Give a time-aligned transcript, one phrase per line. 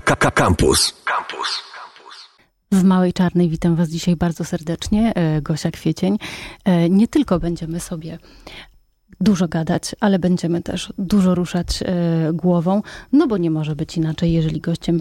[0.00, 0.94] Campus.
[1.04, 1.62] Campus.
[2.72, 6.18] W Małej Czarnej witam Was dzisiaj bardzo serdecznie, e, Gosia Kwiecień.
[6.64, 8.18] E, nie tylko będziemy sobie
[9.20, 11.86] dużo gadać, ale będziemy też dużo ruszać e,
[12.32, 12.82] głową,
[13.12, 15.00] no bo nie może być inaczej, jeżeli gościem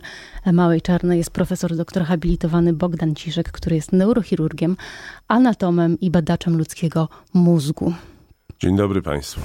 [0.54, 4.78] Małej Czarnej jest profesor doktor habilitowany Bogdan Ciszek, który jest neurochirurgiem,
[5.28, 7.94] anatomem i badaczem ludzkiego mózgu.
[8.60, 9.42] Dzień dobry Państwu.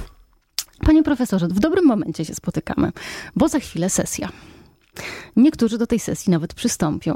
[0.79, 2.91] Panie profesorze, w dobrym momencie się spotykamy,
[3.35, 4.29] bo za chwilę sesja.
[5.35, 7.15] Niektórzy do tej sesji nawet przystąpią.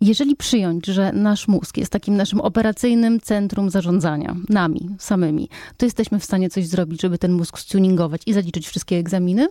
[0.00, 6.18] Jeżeli przyjąć, że nasz mózg jest takim naszym operacyjnym centrum zarządzania, nami samymi, to jesteśmy
[6.20, 9.48] w stanie coś zrobić, żeby ten mózg stuningować i zaliczyć wszystkie egzaminy?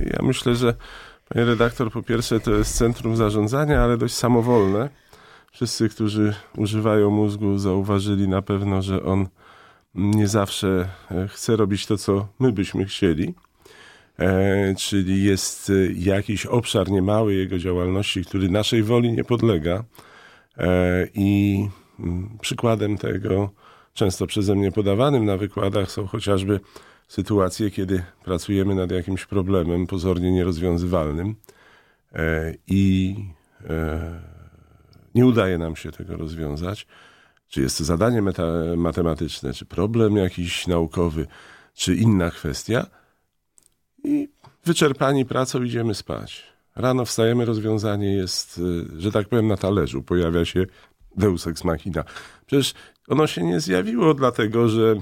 [0.00, 0.74] Ja myślę, że
[1.28, 4.88] panie redaktor, po pierwsze to jest centrum zarządzania, ale dość samowolne.
[5.52, 9.28] Wszyscy, którzy używają mózgu, zauważyli na pewno, że on
[9.94, 13.34] nie zawsze e, chce robić to, co my byśmy chcieli.
[14.18, 19.84] E, czyli jest e, jakiś obszar niemały jego działalności, który naszej woli nie podlega.
[20.58, 23.50] E, I mm, przykładem tego,
[23.94, 26.60] często przeze mnie podawanym na wykładach, są chociażby
[27.08, 31.34] sytuacje, kiedy pracujemy nad jakimś problemem pozornie nierozwiązywalnym
[32.66, 33.16] i
[35.14, 36.86] nie udaje nam się tego rozwiązać.
[37.48, 38.22] Czy jest to zadanie
[38.76, 41.26] matematyczne, czy problem jakiś naukowy,
[41.74, 42.86] czy inna kwestia–
[44.04, 44.28] i
[44.64, 46.52] wyczerpani pracą idziemy spać.
[46.76, 50.02] Rano wstajemy, rozwiązanie jest, y, że tak powiem, na talerzu.
[50.02, 50.66] Pojawia się
[51.16, 52.04] Deus Ex Machina.
[52.46, 52.74] Przecież
[53.08, 54.94] ono się nie zjawiło dlatego, że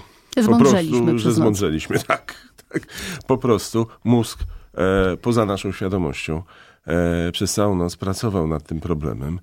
[0.47, 1.99] po prostu, że zmądrzeliśmy.
[2.07, 2.35] Tak,
[2.69, 2.87] tak.
[3.27, 4.39] Po prostu mózg
[4.75, 6.43] e, poza naszą świadomością
[6.87, 9.41] e, przez całą noc pracował nad tym problemem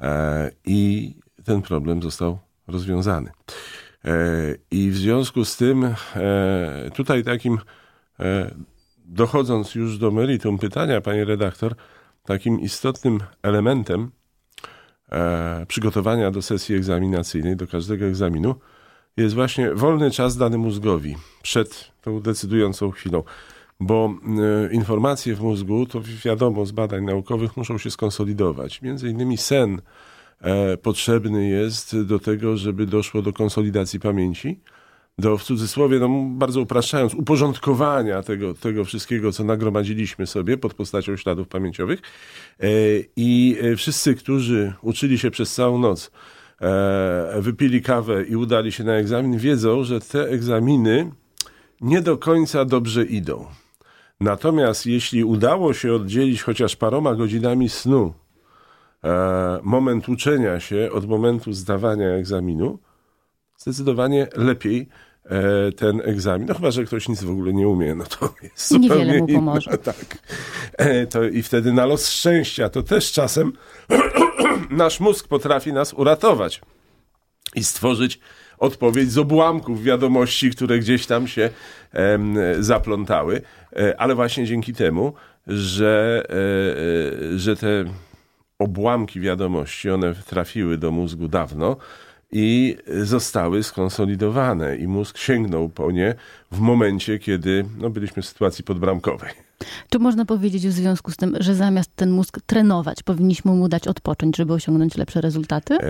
[0.00, 3.30] e, i ten problem został rozwiązany.
[4.04, 4.10] E,
[4.70, 7.58] I w związku z tym e, tutaj takim
[8.20, 8.54] e,
[9.08, 11.74] dochodząc już do meritum pytania, panie redaktor,
[12.24, 14.10] takim istotnym elementem
[15.12, 18.54] e, przygotowania do sesji egzaminacyjnej, do każdego egzaminu,
[19.16, 23.22] jest właśnie wolny czas dany mózgowi przed tą decydującą chwilą.
[23.80, 24.14] Bo
[24.68, 28.82] e, informacje w mózgu, to wiadomo z badań naukowych, muszą się skonsolidować.
[28.82, 29.80] Między innymi sen
[30.40, 34.60] e, potrzebny jest do tego, żeby doszło do konsolidacji pamięci
[35.18, 41.16] do w cudzysłowie, no bardzo upraszczając, uporządkowania tego, tego wszystkiego, co nagromadziliśmy sobie pod postacią
[41.16, 42.00] śladów pamięciowych.
[42.60, 42.66] E,
[43.16, 46.10] I e, wszyscy, którzy uczyli się przez całą noc,
[46.60, 51.10] e, wypili kawę i udali się na egzamin, wiedzą, że te egzaminy
[51.80, 53.46] nie do końca dobrze idą.
[54.20, 58.14] Natomiast jeśli udało się oddzielić chociaż paroma godzinami snu
[59.62, 62.78] moment uczenia się od momentu zdawania egzaminu,
[63.58, 64.88] zdecydowanie lepiej
[65.76, 66.48] ten egzamin.
[66.48, 69.70] No chyba, że ktoś nic w ogóle nie umie, no to jest Niewiele mu pomoże.
[69.70, 70.18] Inna, tak.
[70.72, 73.52] E, to I wtedy na los szczęścia to też czasem
[74.70, 76.60] nasz mózg potrafi nas uratować
[77.54, 78.20] i stworzyć
[78.58, 81.50] odpowiedź z obłamków wiadomości, które gdzieś tam się
[81.92, 83.42] em, zaplątały,
[83.76, 85.12] e, ale właśnie dzięki temu,
[85.46, 86.22] że,
[87.34, 87.84] e, że te
[88.58, 91.76] obłamki wiadomości, one trafiły do mózgu dawno,
[92.32, 96.14] i zostały skonsolidowane i mózg sięgnął po nie
[96.52, 99.30] w momencie, kiedy no, byliśmy w sytuacji podbramkowej.
[99.90, 103.88] Czy można powiedzieć w związku z tym, że zamiast ten mózg trenować, powinniśmy mu dać
[103.88, 105.74] odpocząć, żeby osiągnąć lepsze rezultaty?
[105.74, 105.88] E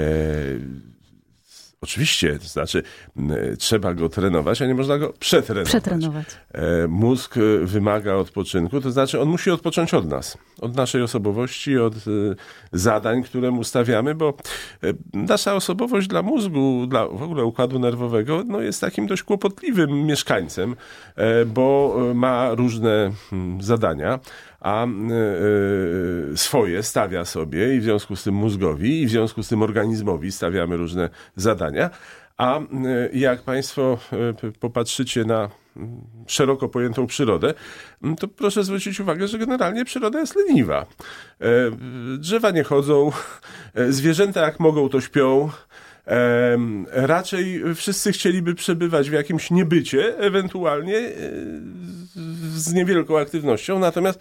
[1.81, 2.83] Oczywiście, to znaczy
[3.59, 5.69] trzeba go trenować, a nie można go przetrenować.
[5.69, 6.27] Przetrenować.
[6.53, 11.78] E, mózg e, wymaga odpoczynku, to znaczy on musi odpocząć od nas, od naszej osobowości,
[11.78, 11.99] od e,
[12.72, 14.34] zadań, które mu stawiamy, bo
[15.12, 20.77] nasza osobowość dla mózgu, dla w ogóle układu nerwowego, no jest takim dość kłopotliwym mieszkańcem,
[21.47, 24.19] bo ma różne hmm, zadania,
[24.60, 24.86] a
[26.34, 30.32] swoje stawia sobie i w związku z tym mózgowi i w związku z tym organizmowi
[30.32, 31.91] stawiamy różne zadania.
[32.36, 32.60] A
[33.12, 33.98] jak Państwo
[34.60, 35.50] popatrzycie na
[36.26, 37.54] szeroko pojętą przyrodę,
[38.19, 40.81] to proszę zwrócić uwagę, że generalnie przyroda jest leniwa.
[40.81, 40.87] E,
[42.19, 43.12] drzewa nie chodzą,
[43.75, 45.50] e, zwierzęta jak mogą to śpią,
[46.93, 51.12] raczej wszyscy chcieliby przebywać w jakimś niebycie, ewentualnie e,
[52.56, 54.20] z niewielką aktywnością, natomiast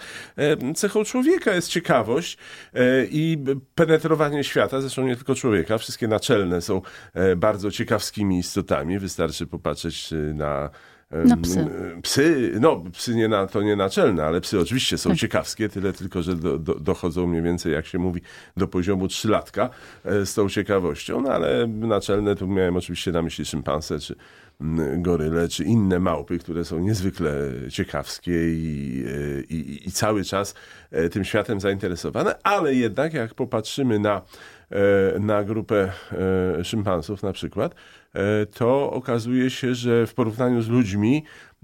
[0.75, 2.37] cechą człowieka jest ciekawość
[2.73, 3.43] e, i
[3.75, 6.81] penetrowanie świata, zresztą nie tylko człowieka, wszystkie naczelne są
[7.13, 10.69] e, bardzo ciekawskimi istotami, wystarczy popatrzeć na
[11.41, 11.65] Psy.
[12.01, 15.19] Psy, no psy nie na, to nie naczelne, ale psy oczywiście są tak.
[15.19, 18.21] ciekawskie, tyle tylko, że do, do, dochodzą mniej więcej, jak się mówi,
[18.57, 19.69] do poziomu trzylatka
[20.05, 24.15] e, z tą ciekawością, no ale naczelne tu miałem oczywiście na myśli szympanse, czy
[24.97, 27.31] goryle, czy inne małpy, które są niezwykle
[27.69, 30.55] ciekawskie i, e, i, i cały czas
[30.91, 34.21] e, tym światem zainteresowane, ale jednak jak popatrzymy na,
[35.19, 35.91] na grupę
[36.63, 37.75] szympansów na przykład,
[38.17, 41.23] E, to okazuje się, że w porównaniu z ludźmi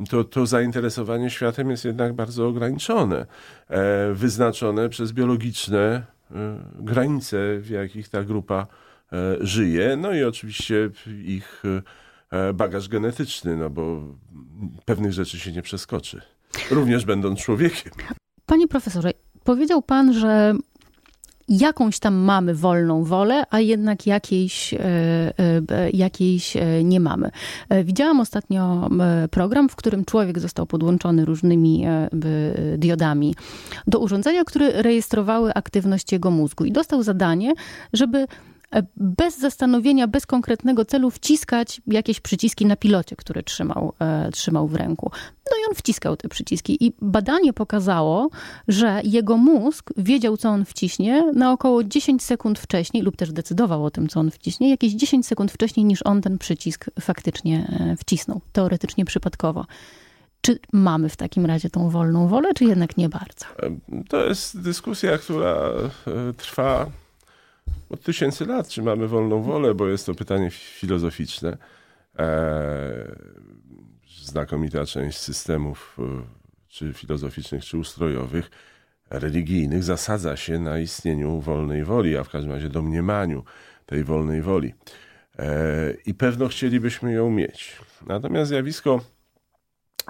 [0.09, 3.25] to, to zainteresowanie światem jest jednak bardzo ograniczone,
[3.69, 8.67] e, wyznaczone przez biologiczne e, granice, w jakich ta grupa
[9.41, 10.89] żyje, no i oczywiście
[11.25, 11.63] ich
[12.53, 14.01] bagaż genetyczny, no bo
[14.85, 16.21] pewnych rzeczy się nie przeskoczy,
[16.71, 17.93] również będąc człowiekiem.
[18.45, 19.11] Panie profesorze,
[19.43, 20.53] powiedział pan, że
[21.49, 27.31] jakąś tam mamy wolną wolę, a jednak jakiejś, e, e, jakiejś e, nie mamy.
[27.83, 28.89] Widziałam ostatnio
[29.31, 31.85] program, w którym człowiek został podłączony różnymi
[32.77, 33.35] diodami
[33.87, 37.53] do urządzenia, które rejestrowały aktywność jego mózgu i dostał zadanie,
[37.93, 38.27] żeby
[38.95, 44.75] bez zastanowienia, bez konkretnego celu wciskać jakieś przyciski na pilocie, który trzymał, e, trzymał w
[44.75, 45.11] ręku.
[45.51, 46.85] No i on wciskał te przyciski.
[46.85, 48.29] I badanie pokazało,
[48.67, 53.85] że jego mózg wiedział, co on wciśnie na około 10 sekund wcześniej, lub też decydował
[53.85, 57.95] o tym, co on wciśnie, jakieś 10 sekund wcześniej niż on ten przycisk faktycznie e,
[57.95, 58.41] wcisnął.
[58.51, 59.65] Teoretycznie przypadkowo.
[60.41, 63.45] Czy mamy w takim razie tą wolną wolę, czy jednak nie bardzo?
[64.09, 65.55] To jest dyskusja, która
[66.37, 66.85] trwa
[67.93, 71.57] od tysięcy lat, czy mamy wolną wolę, bo jest to pytanie filozoficzne.
[72.17, 72.27] Eee,
[74.21, 76.03] znakomita część systemów, e,
[76.67, 78.51] czy filozoficznych, czy ustrojowych,
[79.09, 83.43] religijnych, zasadza się na istnieniu wolnej woli, a w każdym razie domniemaniu
[83.85, 84.73] tej wolnej woli.
[85.37, 87.77] Eee, I pewno chcielibyśmy ją mieć.
[88.07, 89.01] Natomiast zjawisko,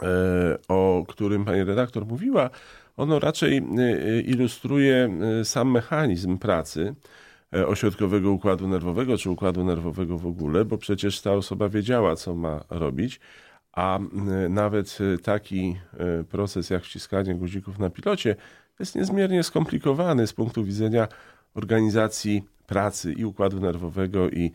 [0.02, 2.50] e, o którym pani redaktor mówiła,
[2.98, 5.10] ono raczej e, ilustruje
[5.44, 7.23] sam mechanizm pracy E,
[7.68, 12.64] ośrodkowego układu nerwowego, czy układu nerwowego w ogóle, bo przecież ta osoba wiedziała, co ma
[12.70, 13.20] robić,
[13.74, 14.00] a
[14.50, 18.36] nawet e, taki e, proces jak wciskanie guzików na pilocie
[18.80, 21.08] jest niezmiernie skomplikowany z punktu widzenia
[21.54, 24.52] organizacji pracy i układu nerwowego, i,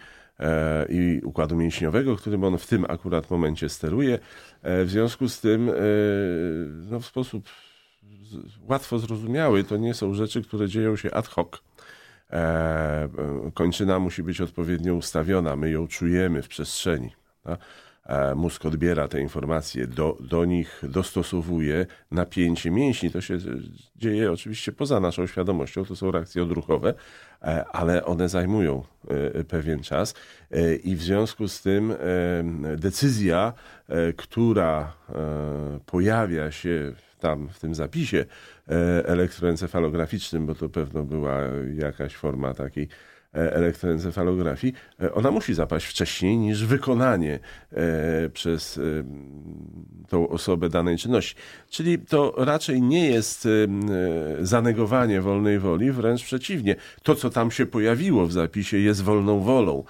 [0.88, 4.18] i układu mięśniowego, którym on w tym akurat momencie steruje.
[4.62, 5.70] W związku z tym,
[6.90, 7.48] no, w sposób
[8.68, 11.77] łatwo zrozumiały, to nie są rzeczy, które dzieją się ad hoc E,
[13.54, 17.10] kończyna musi być odpowiednio ustawiona, my ją czujemy w przestrzeni.
[18.08, 23.10] E, mózg odbiera te informacje, do, do nich dostosowuje napięcie mięśni.
[23.10, 23.38] To się
[23.96, 26.94] dzieje oczywiście poza naszą świadomością, to są reakcje odruchowe,
[27.42, 28.82] e, ale one zajmują
[29.48, 30.14] pewien czas
[30.84, 31.94] i w związku z tym
[32.76, 33.52] decyzja,
[34.16, 34.92] która
[35.86, 38.24] pojawia się tam w tym zapisie
[38.68, 41.40] e, elektroencefalograficznym, bo to pewno była
[41.74, 42.88] jakaś forma takiej
[43.34, 47.38] e, elektroencefalografii, e, ona musi zapaść wcześniej niż wykonanie
[48.32, 48.80] przez
[50.08, 51.34] tą osobę danej czynności.
[51.70, 53.48] Czyli to raczej nie jest
[54.40, 56.76] zanegowanie wolnej woli, wręcz przeciwnie.
[57.02, 59.84] To, co tam się pojawiło w zapisie, jest wolną wolą.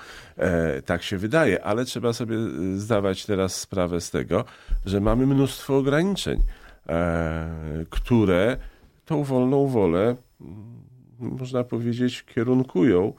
[0.87, 2.37] Tak się wydaje, ale trzeba sobie
[2.77, 4.45] zdawać teraz sprawę z tego,
[4.87, 6.43] że mamy mnóstwo ograniczeń.
[6.89, 8.57] E, które
[9.05, 10.83] tą wolną wolę, mm,
[11.19, 13.13] można powiedzieć, kierunkują e,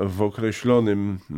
[0.00, 1.36] w określonym e,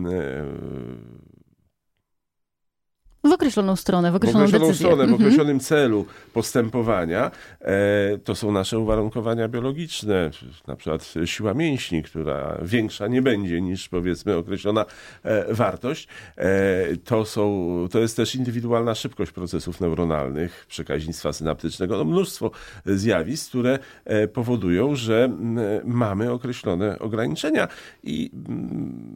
[3.25, 4.87] w określoną stronę, w określoną, w określoną decyzję.
[4.87, 5.23] stronę, w mhm.
[5.23, 7.31] określonym celu postępowania.
[7.61, 10.31] E, to są nasze uwarunkowania biologiczne,
[10.67, 14.85] na przykład siła mięśni, która większa nie będzie niż powiedzmy określona
[15.23, 16.09] e, wartość.
[16.37, 22.51] E, to, są, to jest też indywidualna szybkość procesów neuronalnych, przekaźnictwa synaptycznego, no mnóstwo
[22.87, 23.79] zjawisk, które
[24.33, 25.37] powodują, że
[25.85, 27.69] mamy określone ograniczenia
[28.03, 28.31] i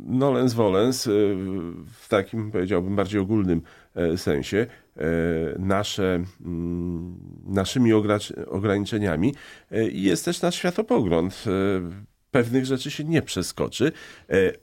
[0.07, 1.05] nolens volens
[2.01, 3.63] w takim powiedziałbym bardziej ogólnym
[4.17, 5.03] sensie e,
[5.59, 7.93] nasze, mm, naszymi
[8.51, 9.35] ograniczeniami
[9.73, 11.45] e, jest też nasz światopogląd
[12.31, 13.93] pewnych rzeczy się nie przeskoczy,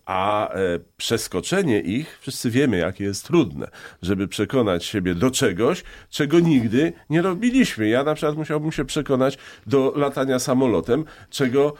[0.06, 0.54] a
[0.98, 3.68] przeskoczenie ich, wszyscy wiemy, jakie jest trudne,
[4.02, 7.88] żeby przekonać siebie do czegoś, czego nigdy nie robiliśmy.
[7.88, 9.38] Ja na przykład musiałbym się przekonać
[9.68, 11.74] do latania samolotem, czego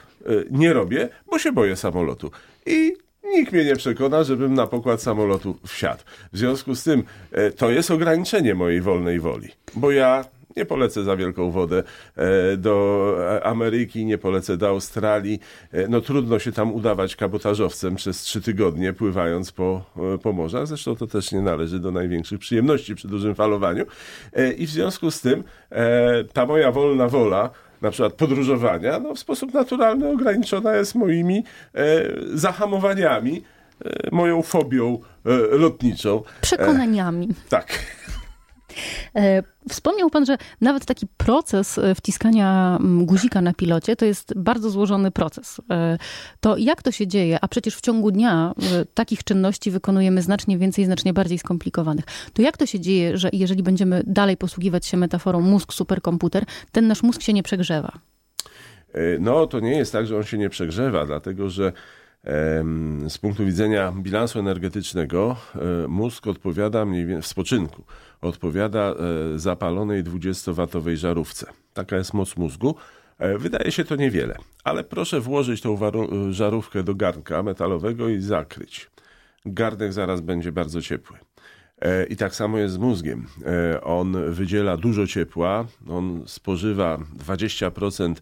[0.52, 2.32] nie robię, bo się boję samolotu.
[2.66, 2.94] I
[3.34, 6.04] Nikt mnie nie przekona, żebym na pokład samolotu wsiadł.
[6.34, 10.26] W związku z tym e, to jest ograniczenie mojej wolnej woli, bo ja
[10.56, 11.84] Nie polecę za wielką wodę
[12.16, 15.40] e, do Ameryki, nie polecę do Australii.
[15.72, 19.86] E, no trudno się tam udawać kabotażowcem przez trzy tygodnie, pływając po,
[20.24, 20.68] po morzach.
[20.68, 23.86] Zresztą to też nie należy do największych przyjemności przy dużym falowaniu.
[24.58, 25.44] I w związku z tym
[26.34, 27.50] ta moja wolna wola,
[27.84, 31.44] na przykład podróżowania, no w sposób naturalny ograniczona jest moimi
[32.34, 33.44] zahamowaniami,
[34.12, 35.00] moją fobią
[35.52, 36.24] lotniczą.
[36.42, 37.28] Przekonaniami.
[37.50, 37.80] Tak.
[39.16, 44.34] E, wspomniał Pan, że nawet taki proces e, wciskania mm, guzika na pilocie to jest
[44.36, 45.62] bardzo złożony proces.
[45.70, 45.98] E,
[46.40, 47.38] to jak to się dzieje?
[47.42, 48.54] A przecież w ciągu dnia
[48.94, 52.06] takich czynności wykonujemy znacznie więcej, znacznie bardziej skomplikowanych.
[52.34, 56.88] To jak to się dzieje, że jeżeli będziemy dalej posługiwać się metaforą mózg, superkomputer, ten
[56.88, 57.92] nasz mózg się nie przegrzewa?
[59.20, 61.74] No, to nie jest tak, że on się nie przegrzewa, dlatego że
[63.08, 65.36] z punktu widzenia bilansu energetycznego
[65.88, 67.84] mózg odpowiada mniej więcej w spoczynku
[68.24, 71.48] odpowiada e, zapalonej 20-watowej żarówce.
[71.74, 72.76] Taka jest moc mózgu.
[73.20, 75.80] E, wydaje się to niewiele, ale proszę włożyć tą
[76.32, 78.90] żarówkę do garnka metalowego i zakryć.
[79.46, 81.18] Garnek zaraz będzie bardzo ciepły.
[81.82, 83.28] E, I tak samo jest z mózgiem.
[83.84, 88.16] On wydziela dużo ciepła, on spożywa 20%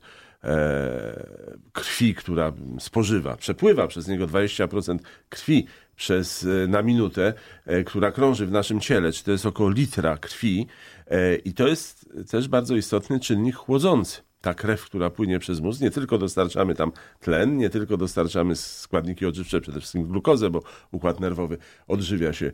[1.74, 4.98] krwi, która spożywa, przepływa przez niego 20%
[5.30, 5.68] krwi
[6.02, 7.34] przez, e, na minutę,
[7.66, 10.68] e, która krąży w naszym ciele, czy to jest około litra krwi
[11.08, 14.22] e, i to jest też bardzo istotny czynnik chłodzący.
[14.42, 19.26] Ta krew, która płynie przez mózg, nie tylko dostarczamy tam tlen, nie tylko dostarczamy składniki
[19.26, 21.58] odżywcze, przede wszystkim glukozę, bo układ nerwowy
[21.88, 22.52] odżywia się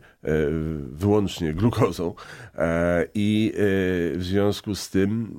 [0.92, 2.14] wyłącznie glukozą
[3.14, 3.52] i
[4.14, 5.36] w związku z tym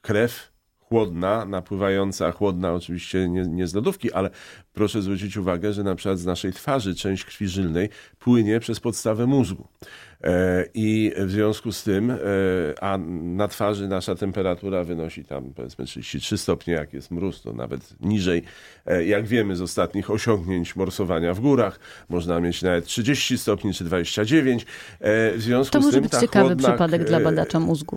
[0.00, 0.50] krew
[0.90, 4.30] chłodna, napływająca, chłodna oczywiście nie, nie z lodówki, ale
[4.72, 7.88] proszę zwrócić uwagę, że na przykład z naszej twarzy część krwi żylnej
[8.18, 9.68] płynie przez podstawę mózgu.
[10.24, 12.16] E, I w związku z tym, e,
[12.80, 18.00] a na twarzy nasza temperatura wynosi tam powiedzmy 33 stopnie, jak jest mróz, to nawet
[18.00, 18.42] niżej.
[18.86, 23.84] E, jak wiemy z ostatnich osiągnięć morsowania w górach, można mieć nawet 30 stopni czy
[23.84, 24.66] 29.
[25.00, 27.96] W związku to z może tym, być ciekawy przypadek dla badacza mózgu.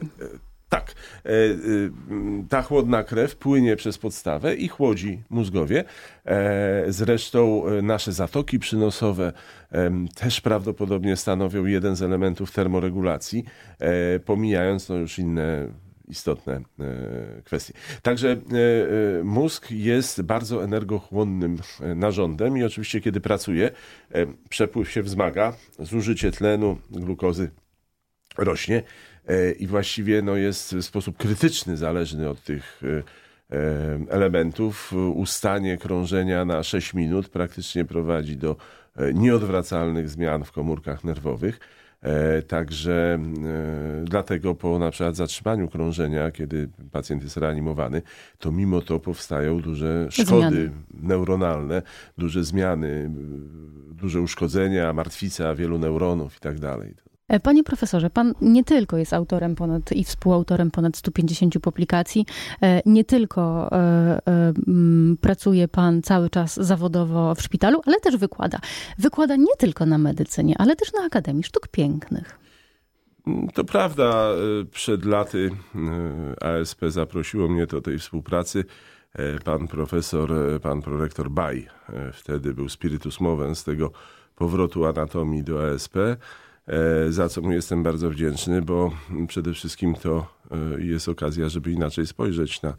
[0.74, 0.96] Tak.
[1.26, 1.92] E, y,
[2.50, 5.84] ta chłodna krew płynie przez podstawę i chłodzi mózgowie.
[6.26, 9.34] E, zresztą e, nasze zatoki przynosowe
[10.16, 13.44] też prawdopodobnie stanowią jeden z elementów termoregulacji,
[14.26, 15.68] pomijając no już inne
[16.08, 16.62] istotne
[17.44, 17.74] kwestie.
[18.02, 18.38] Także
[19.24, 21.58] mózg jest bardzo energochłonnym
[21.96, 23.72] narządem i oczywiście kiedy pracuje,
[24.50, 27.52] przepływ się wzmaga, zużycie tlenu, glukozy
[28.38, 28.84] rośnie.
[29.28, 33.04] E, i właściwie no, jest w sposób krytyczny zależny od tych e,
[33.56, 34.94] e, elementów.
[35.16, 38.56] Ustanie krążenia na 6 minut praktycznie prowadzi do
[39.14, 41.60] nieodwracalnych zmian w komórkach nerwowych.
[42.48, 43.20] Także
[44.04, 48.02] dlatego po na przykład zatrzymaniu krążenia, kiedy pacjent jest reanimowany,
[48.40, 50.72] to mimo to powstają duże szkody zmiany.
[50.94, 51.82] neuronalne,
[52.18, 53.12] duże zmiany,
[53.92, 56.94] duże uszkodzenia, martwica wielu neuronów i tak dalej.
[57.34, 62.26] E, panie profesorze, pan nie tylko jest autorem ponad i współautorem ponad 150 publikacji,
[62.62, 64.54] e, nie tylko e,
[65.22, 68.60] pracuje pan cały czas zawodowo w szpitalu, ale też wykłada.
[68.98, 72.40] Wykłada nie tylko na medycynie, ale też na Akademii Sztuk Pięknych.
[73.54, 74.28] To prawda,
[74.72, 75.52] przed laty
[76.42, 78.66] ASP zaprosiło mnie do tej współpracy.
[79.44, 81.68] Pan profesor, pan prorektor Baj,
[82.14, 83.92] wtedy był spiritus movens tego
[84.36, 85.96] powrotu anatomii do ASP.
[86.68, 88.92] E, za co mu jestem bardzo wdzięczny, bo
[89.28, 92.74] przede wszystkim to e, jest okazja, żeby inaczej spojrzeć na,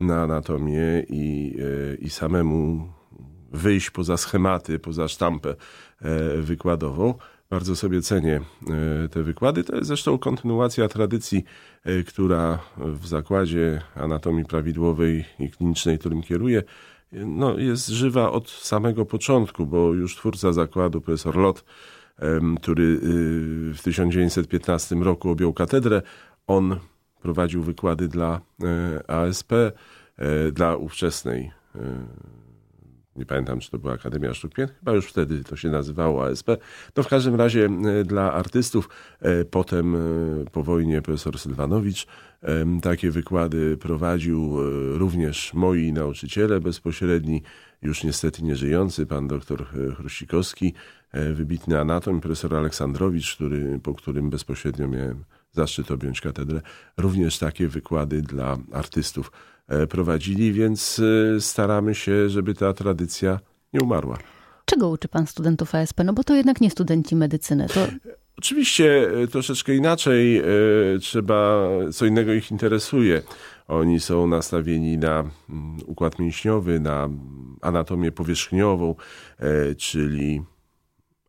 [0.00, 1.56] na anatomię i,
[1.92, 2.88] e, i samemu
[3.52, 5.54] wyjść poza schematy, poza sztampę
[6.38, 7.14] wykładową.
[7.50, 8.40] Bardzo sobie cenię
[9.10, 9.64] te wykłady.
[9.64, 11.44] To jest zresztą kontynuacja tradycji,
[12.06, 16.62] która w zakładzie anatomii prawidłowej i klinicznej, którym kieruję,
[17.12, 21.64] no, jest żywa od samego początku, bo już twórca zakładu, profesor Lot,
[22.60, 22.98] który y,
[23.74, 26.02] w 1915 roku objął katedrę.
[26.46, 26.78] On
[27.22, 29.72] prowadził wykłady dla e, ASP, e,
[30.52, 31.78] dla ówczesnej e,
[33.16, 36.48] nie pamiętam, czy to była Akademia Sztuk Pięknych, chyba już wtedy to się nazywało ASP.
[36.96, 37.68] No w każdym razie
[38.04, 38.88] dla artystów,
[39.50, 39.96] potem
[40.52, 42.06] po wojnie profesor Sylwanowicz
[42.82, 44.56] takie wykłady prowadził
[44.98, 47.42] również moi nauczyciele bezpośredni,
[47.82, 49.66] już niestety nieżyjący, pan doktor
[49.96, 50.74] Chruścikowski,
[51.14, 56.60] E, wybitny anatom, profesor Aleksandrowicz, który, po którym bezpośrednio miałem zaszczyt objąć katedrę,
[56.96, 59.53] również takie wykłady dla artystów e,
[59.88, 61.00] prowadzili, więc
[61.36, 63.40] e, staramy się, żeby ta tradycja
[63.72, 64.18] nie umarła.
[64.64, 66.00] Czego uczy pan studentów ASP?
[66.04, 67.66] No bo to jednak nie studenci medycyny.
[67.68, 67.86] To...
[68.38, 70.42] Oczywiście e, troszeczkę inaczej
[71.00, 73.22] trzeba, co innego ich interesuje.
[73.68, 75.32] Oni są nastawieni na mm,
[75.86, 77.08] układ mięśniowy, na
[77.60, 78.94] anatomię powierzchniową,
[79.76, 80.42] czyli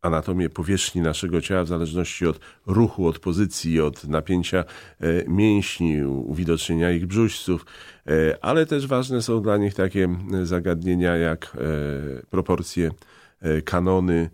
[0.05, 4.65] anatomię powierzchni naszego ciała w zależności od ruchu, od pozycji, od napięcia e,
[5.27, 7.65] mięśni, uwidocznienia ich brzuźców,
[8.07, 10.09] e, ale też ważne są dla nich takie
[10.43, 12.91] zagadnienia jak e, proporcje,
[13.65, 14.29] kanony,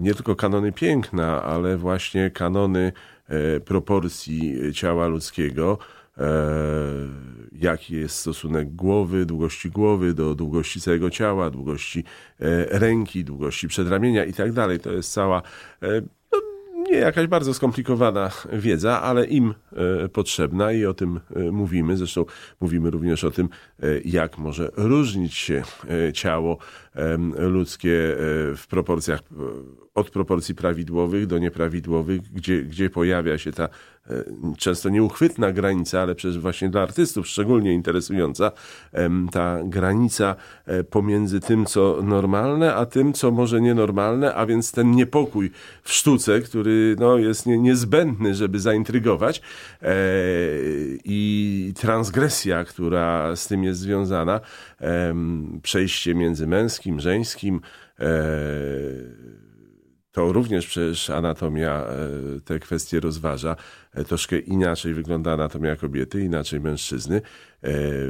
[0.00, 2.92] nie tylko kanony piękna, ale właśnie kanony
[3.64, 5.78] proporcji ciała ludzkiego,
[7.64, 12.04] jaki jest stosunek głowy, długości głowy do długości całego ciała, długości
[12.40, 14.80] e, ręki, długości przedramienia i tak dalej.
[14.80, 15.42] To jest cała
[15.82, 16.02] e,
[16.32, 16.38] no,
[16.90, 21.20] nie jakaś bardzo skomplikowana wiedza, ale im e, potrzebna i o tym
[21.52, 21.96] mówimy.
[21.96, 22.24] Zresztą
[22.60, 23.48] mówimy również o tym,
[24.04, 25.62] jak może różnić się
[26.12, 26.58] ciało
[27.36, 28.16] ludzkie
[28.56, 29.20] w proporcjach
[29.94, 33.68] od proporcji prawidłowych do nieprawidłowych, gdzie, gdzie pojawia się ta e,
[34.58, 38.52] często nieuchwytna granica, ale przecież właśnie dla artystów szczególnie interesująca,
[39.32, 44.90] ta granica e, pomiędzy tym, co normalne, a tym, co może nienormalne, a więc ten
[44.90, 45.50] niepokój
[45.82, 49.40] w sztuce, który no, jest nie, niezbędny, żeby zaintrygować.
[49.82, 49.94] E,
[51.04, 54.40] i transgresja, która z tym jest związana,
[55.62, 57.60] przejście między męskim, żeńskim,
[60.14, 63.56] to również przecież anatomia e, te kwestie rozważa.
[63.94, 67.20] E, troszkę inaczej wygląda anatomia kobiety, inaczej mężczyzny e,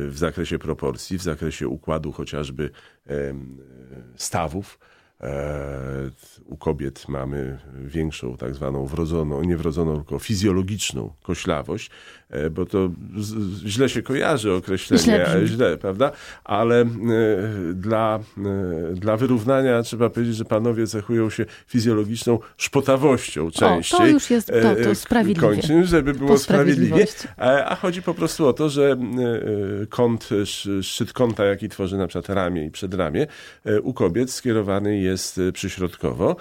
[0.08, 2.70] w zakresie proporcji, w zakresie układu chociażby
[4.16, 4.78] stawów
[6.44, 11.90] u kobiet mamy większą tak zwaną wrodzoną, nie wrodzoną, tylko fizjologiczną koślawość,
[12.50, 12.90] bo to
[13.66, 16.12] źle się kojarzy określenie, źle, źle prawda?
[16.44, 16.86] Ale e,
[17.74, 18.20] dla,
[18.94, 24.00] dla wyrównania trzeba powiedzieć, że panowie cechują się fizjologiczną szpotawością częściej.
[24.00, 25.48] O, to już jest to, to sprawiedliwie.
[25.48, 27.06] Kończyn, żeby było sprawiedliwie.
[27.36, 28.96] A chodzi po prostu o to, że
[29.88, 30.28] kąt,
[30.82, 33.26] szczyt kąta, jaki tworzy na przykład ramię i przedramię,
[33.82, 36.36] u kobiet skierowany jest przyśrodkowo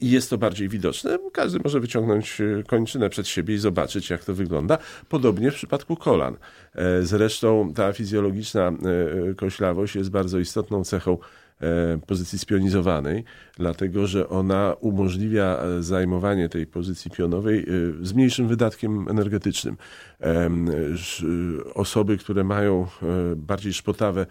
[0.00, 1.18] i jest to bardziej widoczne.
[1.32, 4.78] Każdy może wyciągnąć kończynę przed siebie i zobaczyć, jak to wygląda.
[5.08, 6.36] Podobnie w przypadku kolan.
[6.74, 11.18] E, zresztą ta fizjologiczna e, koślawość jest bardzo istotną cechą e,
[12.06, 13.24] pozycji spionizowanej,
[13.56, 17.66] dlatego że ona umożliwia zajmowanie tej pozycji pionowej
[18.02, 19.76] z mniejszym wydatkiem energetycznym.
[21.74, 22.86] Osoby, które mają
[23.36, 24.26] bardziej szpotawe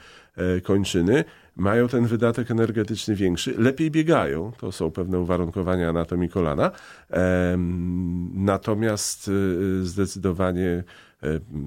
[0.63, 1.23] kończyny,
[1.55, 6.71] mają ten wydatek energetyczny większy, lepiej biegają, to są pewne uwarunkowania anatomii kolana,
[8.33, 9.31] natomiast
[9.81, 10.83] zdecydowanie e,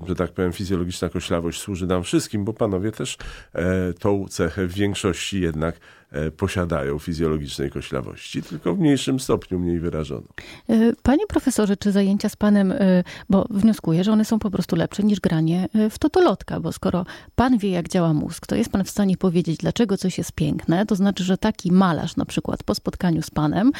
[0.08, 3.16] że tak powiem, fizjologiczna koślawość służy nam wszystkim, bo panowie też
[3.52, 5.80] e, tą cechę w większości jednak
[6.12, 10.26] E, posiadają fizjologicznej koślawości, tylko w mniejszym stopniu, mniej wyrażoną.
[10.68, 14.76] E, panie profesorze, czy zajęcia z panem, e, bo wnioskuję, że one są po prostu
[14.76, 18.84] lepsze niż granie w totolotka, bo skoro pan wie, jak działa mózg, to jest pan
[18.84, 22.74] w stanie powiedzieć, dlaczego coś jest piękne, to znaczy, że taki malarz na przykład po
[22.74, 23.72] spotkaniu z panem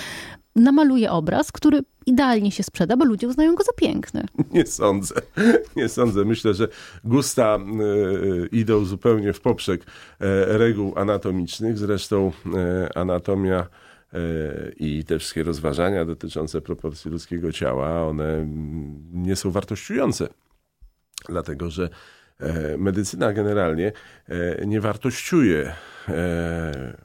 [0.61, 4.25] namaluje obraz, który idealnie się sprzeda, bo ludzie uznają go za piękny.
[4.53, 5.15] Nie sądzę.
[5.77, 6.25] Nie sądzę.
[6.25, 6.69] Myślę, że
[7.05, 9.85] gusta y, idą zupełnie w poprzek y,
[10.47, 11.79] reguł anatomicznych.
[11.79, 13.67] Zresztą y, anatomia
[14.77, 18.47] i te wszystkie rozważania dotyczące proporcji ludzkiego ciała, one
[19.13, 20.29] nie są wartościujące.
[21.29, 21.89] Dlatego, że
[22.79, 23.93] medycyna generalnie
[24.67, 25.73] nie wartościuje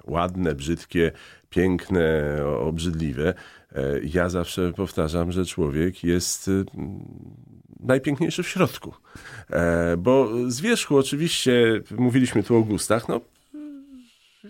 [0.08, 1.12] ładne, brzydkie,
[1.56, 3.34] piękne, obrzydliwe.
[3.76, 6.66] E, ja zawsze powtarzam, że człowiek jest y,
[7.80, 8.94] najpiękniejszy w środku.
[9.50, 13.22] E, bo z wierzchu oczywiście, mówiliśmy tu o gustach, no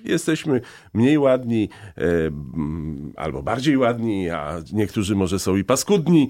[0.04, 0.62] jesteśmy
[0.94, 2.02] mniej ładni e,
[3.16, 6.30] albo bardziej ładni, a niektórzy może są i paskudni.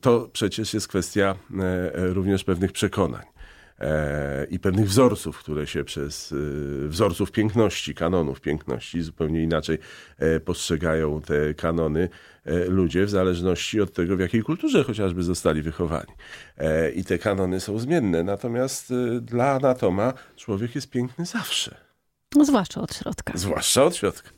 [0.00, 1.34] To przecież jest kwestia
[1.94, 3.33] również pewnych przekonań.
[3.84, 9.78] E, i pewnych wzorców, które się przez e, wzorców piękności, kanonów piękności, zupełnie inaczej
[10.18, 12.08] e, postrzegają te kanony
[12.68, 16.12] ludzie w zależności od tego, w jakiej kulturze chociażby zostali wychowani.
[16.94, 21.74] I te kanony są zmienne, natomiast dla anatoma człowiek jest piękny zawsze.
[22.34, 23.32] No, zwłaszcza od środka.
[23.36, 24.30] Zwłaszcza od środka.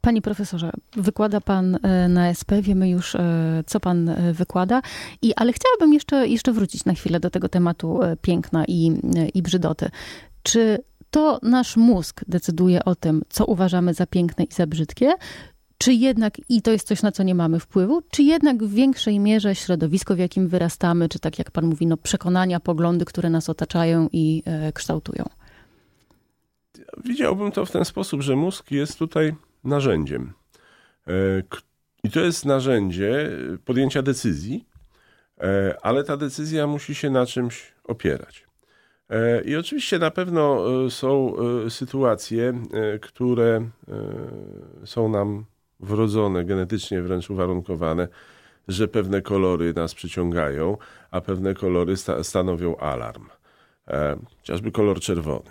[0.00, 4.82] Panie profesorze, wykłada pan e, na SP, wiemy już, e, co pan e, wykłada,
[5.22, 8.92] I, ale chciałabym jeszcze, jeszcze wrócić na chwilę do tego tematu piękna i,
[9.34, 9.90] i brzydoty.
[10.42, 10.78] Czy
[11.10, 15.14] to nasz mózg decyduje o tym, co uważamy za piękne i za brzydkie,
[15.78, 19.18] czy jednak, i to jest coś, na co nie mamy wpływu, czy jednak w większej
[19.18, 23.48] mierze środowisko, w jakim wyrastamy, czy tak jak pan mówi, no, przekonania, poglądy, które nas
[23.48, 24.42] otaczają i
[24.74, 25.24] kształtują?
[27.04, 29.34] Widziałbym to w ten sposób, że mózg jest tutaj
[29.64, 30.32] narzędziem,
[31.06, 31.12] e,
[32.04, 33.30] I to jest narzędzie
[33.64, 34.64] podjęcia decyzji,
[35.40, 38.46] e, ale ta decyzja musi się na czymś opierać.
[39.10, 41.36] E, I oczywiście na pewno są
[41.68, 42.62] sytuacje,
[43.00, 43.68] które
[44.84, 45.44] są nam
[45.80, 48.08] wrodzone, genetycznie wręcz uwarunkowane,
[48.68, 50.76] że pewne kolory nas przyciągają,
[51.10, 53.26] a pewne kolory sta stanowią alarm.
[54.36, 55.50] Chociażby kolor czerwony,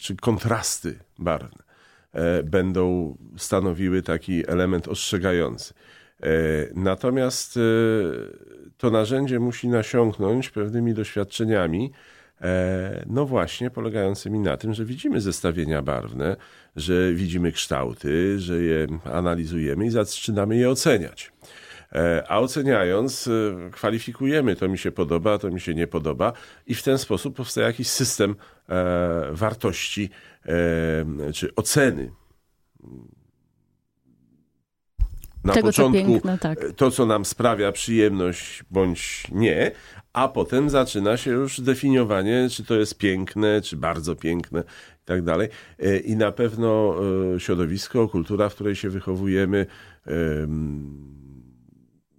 [0.00, 1.69] czy kontrasty barwne
[2.44, 5.74] będą stanowiły taki element ostrzegający.
[6.22, 6.28] E,
[6.74, 7.60] natomiast e,
[8.76, 11.92] to narzędzie musi nasiąknąć pewnymi doświadczeniami,
[12.40, 16.36] e, no właśnie, polegającymi na tym, że widzimy zestawienia barwne,
[16.76, 21.32] że widzimy kształty, że je analizujemy i zaczynamy je oceniać.
[21.92, 26.32] E, a oceniając, e, kwalifikujemy, to mi się podoba, to mi się nie podoba,
[26.66, 28.36] i w ten sposób powstaje jakiś system
[28.68, 30.10] e, wartości
[31.34, 32.12] czy oceny.
[35.44, 36.58] Na Tego, początku co piękne, tak.
[36.76, 39.70] to, co nam sprawia przyjemność bądź nie,
[40.12, 44.60] a potem zaczyna się już definiowanie, czy to jest piękne, czy bardzo piękne
[45.02, 45.48] i tak dalej.
[46.04, 46.94] I na pewno
[47.38, 49.66] środowisko, kultura, w której się wychowujemy,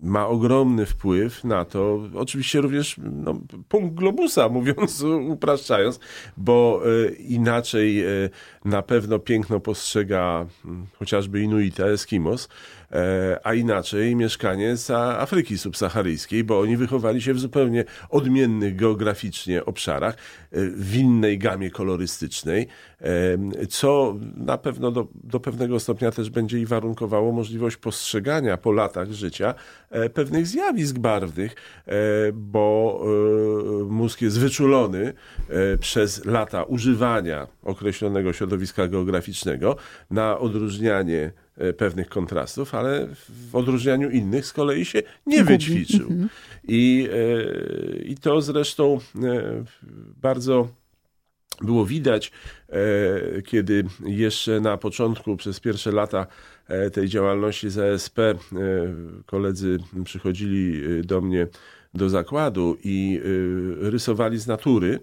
[0.02, 6.00] ma ogromny wpływ na to, oczywiście również no, punkt globusa, mówiąc, upraszczając,
[6.38, 8.30] bo y, inaczej y,
[8.66, 12.81] na pewno piękno postrzega y, chociażby Inuita, Eskimos, E,
[13.44, 20.18] a inaczej mieszkaniec Afryki subsaharyjskiej, bo oni wychowali się w zupełnie odmiennych geograficznie obszarach, e,
[20.76, 22.68] w innej gamie kolorystycznej,
[23.02, 28.72] e, co na pewno do, do pewnego stopnia też będzie i warunkowało możliwość postrzegania po
[28.72, 29.54] latach życia
[30.14, 31.56] pewnych zjawisk barwnych,
[32.34, 33.04] bo
[33.90, 35.14] mózg jest wyczulony
[35.80, 39.76] przez lata używania określonego środowiska geograficznego
[40.12, 41.41] na odróżnianie E,
[41.78, 43.08] pewnych kontrastów, ale
[43.50, 46.08] w odróżnianiu innych z kolei się nie wyćwiczył.
[46.10, 46.30] Mhm.
[46.68, 49.64] I, e, I to zresztą e,
[50.22, 50.68] bardzo
[51.62, 52.32] było widać,
[53.46, 56.28] kiedy jeszcze na początku, przez pierwsze lata
[56.94, 58.20] tej działalności z ASP,
[59.26, 61.48] koledzy przychodzili do mnie
[61.94, 63.22] do zakładu i
[63.80, 65.00] rysowali z natury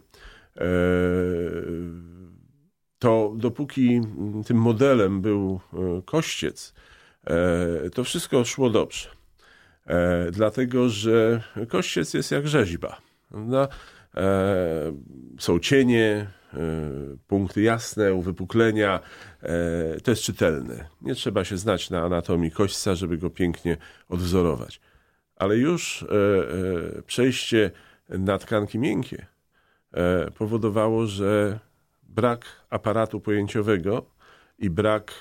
[2.99, 4.01] to dopóki
[4.47, 6.75] tym modelem był e, kościec,
[7.25, 9.09] e, to wszystko szło dobrze.
[9.87, 13.01] E, dlatego, że kościec jest jak rzeźba.
[13.29, 13.69] Prawda?
[15.39, 16.27] Są cienie,
[17.27, 19.01] punkty jasne, uwypuklenia.
[20.05, 20.89] To jest czytelne.
[21.03, 23.77] Nie trzeba się znać na anatomii kośćca, żeby go pięknie
[24.09, 24.81] odwzorować.
[25.37, 26.07] Ale już
[27.07, 27.71] przejście
[28.09, 29.27] na tkanki miękkie
[30.35, 31.59] powodowało, że
[32.09, 34.07] brak aparatu pojęciowego
[34.59, 35.13] i brak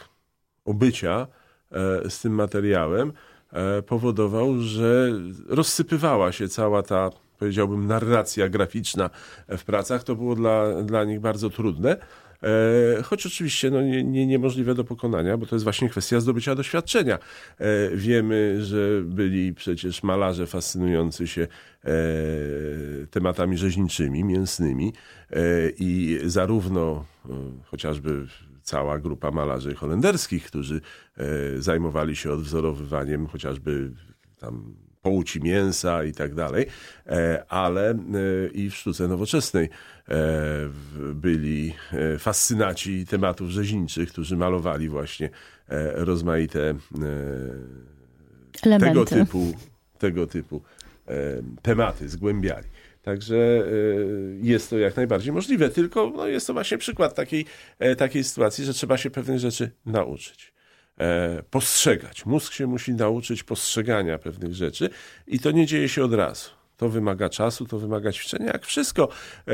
[0.66, 1.28] obycia
[1.72, 3.14] e, z tym materiałem
[3.52, 5.12] e, powodował, że
[5.48, 9.10] rozsypywała się cała ta, powiedziałbym, narracja graficzna
[9.48, 10.04] w pracach.
[10.04, 11.98] To było dla, dla nich bardzo trudne.
[12.44, 16.56] E, choć oczywiście no, nie, nie, niemożliwe do pokonania, bo to jest właśnie kwestia zdobycia
[16.56, 17.20] doświadczenia.
[17.58, 21.88] E, wiemy, że byli przecież malarze fascynujący się e,
[23.12, 24.94] tematami rzeźniczymi, mięsnymi
[25.80, 27.06] i zarówno
[27.66, 28.26] chociażby
[28.62, 30.82] cała grupa malarzy holenderskich, którzy
[31.58, 33.92] zajmowali się odwzorowywaniem chociażby
[34.40, 34.76] tam
[35.08, 36.66] połci mięsa i tak dalej,
[37.08, 37.96] e, ale e,
[38.54, 39.70] i w sztuce nowoczesnej
[40.10, 40.14] e,
[41.14, 41.74] byli
[42.20, 45.30] fascynaci tematów rzeźniczych, którzy malowali właśnie
[45.94, 46.76] rozmaite
[48.64, 48.88] Elementy.
[48.88, 49.54] tego typu,
[49.98, 50.62] tego typu
[51.62, 52.68] tematy, zgłębiali.
[53.02, 53.68] Także
[54.42, 57.46] jest to jak najbardziej możliwe, tylko no, jest to właśnie przykład takiej,
[57.98, 60.57] takiej sytuacji, że trzeba się pewnych rzeczy nauczyć.
[61.00, 62.26] E, postrzegać.
[62.26, 64.90] Mózg się musi nauczyć postrzegania pewnych rzeczy
[65.28, 66.57] i to nie dzieje się od razu.
[66.78, 69.10] To wymaga czasu, to wymaga ćwiczenia, jak wszystko.
[69.48, 69.54] E,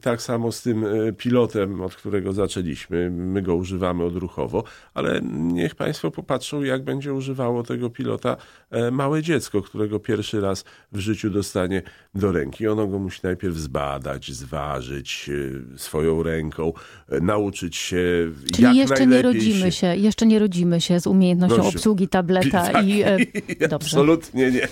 [0.00, 3.10] tak samo z tym e, pilotem, od którego zaczęliśmy.
[3.10, 8.36] My go używamy odruchowo, ale niech Państwo popatrzą, jak będzie używało tego pilota
[8.70, 11.82] e, małe dziecko, którego pierwszy raz w życiu dostanie
[12.14, 12.68] do ręki.
[12.68, 15.30] Ono go musi najpierw zbadać, zważyć
[15.76, 16.72] swoją ręką,
[17.20, 19.72] nauczyć się Czyli jak jeszcze nie rodzimy się...
[19.72, 23.02] się, jeszcze nie rodzimy się z umiejętnością obsługi tableta tak, i...
[23.02, 23.18] E,
[23.68, 23.74] dobrze.
[23.74, 24.68] Absolutnie nie.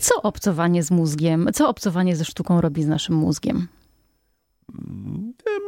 [0.00, 3.68] Co obcowanie z mózgiem, co obcowanie ze sztuką robi z naszym mózgiem?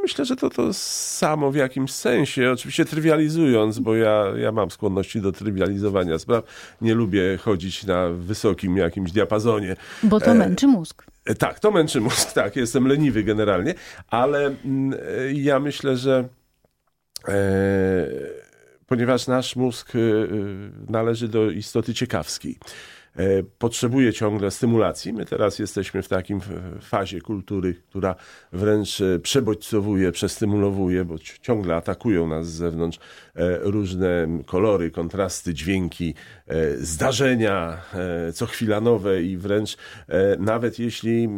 [0.02, 5.20] Myślę, że to to samo w jakimś sensie, oczywiście trywializując, bo ja, ja mam skłonności
[5.20, 6.44] do trywializowania spraw.
[6.80, 9.76] Nie lubię chodzić na wysokim jakimś diapazonie.
[10.02, 11.06] Bo to męczy mózg.
[11.24, 12.56] E, tak, to męczy mózg, tak.
[12.56, 13.74] Jestem leniwy generalnie,
[14.08, 14.98] ale mm,
[15.32, 16.28] ja myślę, że
[17.28, 17.34] e,
[18.86, 19.92] ponieważ nasz mózg
[20.88, 22.58] należy do istoty ciekawskiej.
[23.16, 25.12] E, potrzebuje ciągle stymulacji.
[25.12, 26.40] My teraz jesteśmy w takim
[26.80, 28.14] fazie kultury, która
[28.52, 36.14] wręcz e, przebodźcowuje, przestymulowuje, bo ciągle atakują nas z zewnątrz e, różne kolory, kontrasty, dźwięki,
[36.76, 37.82] zdarzenia,
[38.34, 39.76] co chwila nowe i wręcz
[40.38, 41.28] nawet jeśli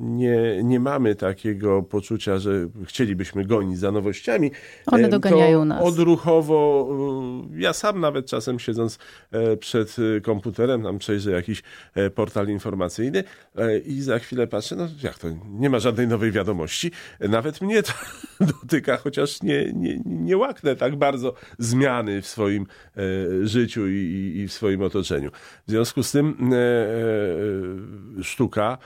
[0.00, 4.50] nie, nie mamy takiego poczucia, że chcielibyśmy gonić za nowościami,
[4.86, 5.84] one doganiają nas.
[5.84, 6.88] Odruchowo,
[7.54, 8.98] ja sam nawet czasem siedząc
[9.60, 11.62] przed komputerem, tam przejrzę jakiś
[11.94, 13.24] e, portal informacyjny
[13.56, 16.90] e, i za chwilę patrzę, no jak to, nie ma żadnej nowej wiadomości.
[17.20, 17.92] Nawet mnie to
[18.60, 24.48] dotyka, chociaż nie, nie, nie łaknę tak bardzo zmiany w swoim e, życiu i, i
[24.48, 25.30] w swoim otoczeniu.
[25.66, 26.50] W związku z tym
[28.22, 28.78] sztuka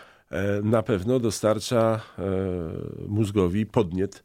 [0.62, 2.00] na pewno dostarcza
[3.08, 4.24] mózgowi podniet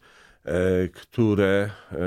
[0.93, 1.97] które e,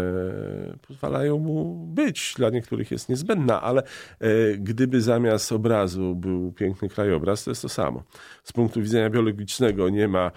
[0.88, 2.34] pozwalają mu być.
[2.36, 4.26] Dla niektórych jest niezbędna, ale e,
[4.58, 8.02] gdyby zamiast obrazu był piękny krajobraz, to jest to samo.
[8.44, 10.30] Z punktu widzenia biologicznego nie ma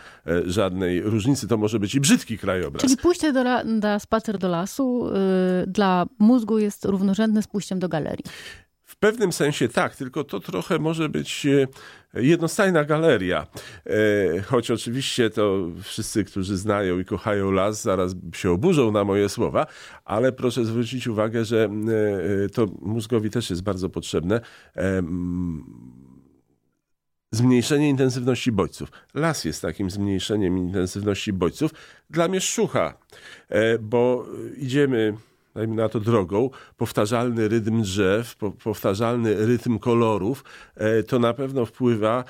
[0.46, 1.48] żadnej różnicy.
[1.48, 2.82] To może być i brzydki krajobraz.
[2.82, 5.12] Czyli pójście do, na spacer do lasu y,
[5.68, 8.26] dla mózgu jest równorzędne z pójściem do galerii.
[8.84, 11.68] W pewnym sensie tak, tylko to trochę może być e,
[12.14, 13.48] jednostajna galeria.
[13.86, 19.30] E, choć oczywiście to wszyscy, którzy znają i kochają las, zaraz się oburzą na moje
[19.30, 19.68] słowa,
[20.06, 21.70] ale proszę zwrócić uwagę, że
[22.46, 24.42] e, to mózgowi też jest bardzo potrzebne
[27.32, 28.92] zmniejszenie intensywności bodźców.
[29.14, 31.72] Las jest takim zmniejszeniem intensywności bodźców
[32.10, 32.42] dla mnie
[33.80, 34.26] bo
[34.58, 35.14] idziemy
[35.56, 40.44] dajmy na to drogą, powtarzalny rytm drzew, po, powtarzalny rytm kolorów,
[40.76, 42.24] e, to na pewno wpływa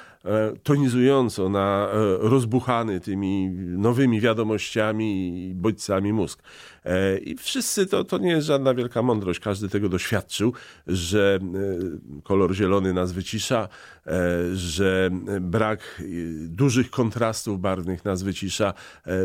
[0.63, 6.43] tonizująco na e, rozbuchany tymi nowymi wiadomościami i bodźcami mózg.
[6.85, 10.53] E, I wszyscy, to, to nie jest żadna wielka mądrość, każdy tego doświadczył,
[10.87, 13.67] że e, kolor zielony nas wycisza,
[14.07, 14.11] e,
[14.55, 15.09] że
[15.41, 16.03] brak
[16.47, 18.73] dużych kontrastów barwnych nas wycisza,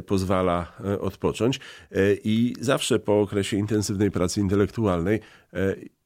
[0.07, 1.61] pozwala odpocząć.
[2.25, 5.21] I zawsze po okresie intensywnej pracy intelektualnej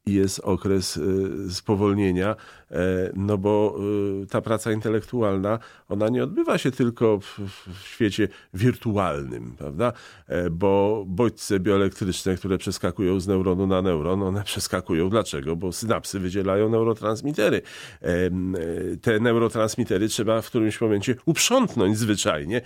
[0.06, 2.36] jest okres y, spowolnienia,
[2.70, 2.76] e,
[3.16, 3.76] no bo
[4.22, 5.58] y, ta praca intelektualna,
[5.88, 7.38] ona nie odbywa się tylko w,
[7.82, 9.92] w świecie wirtualnym, prawda?
[10.26, 15.10] E, bo bodźce bioelektryczne, które przeskakują z neuronu na neuron, one przeskakują.
[15.10, 15.56] Dlaczego?
[15.56, 17.62] Bo synapsy wydzielają neurotransmitery.
[18.02, 18.10] E,
[19.02, 22.60] te neurotransmitery trzeba w którymś momencie uprzątnąć zwyczajnie,